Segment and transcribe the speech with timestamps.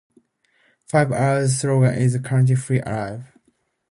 [0.87, 3.23] Five Alive's slogan is currently Feel Alive!